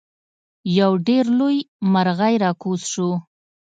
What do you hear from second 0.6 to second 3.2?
یو ډیر لوی مرغۍ راکوز شو.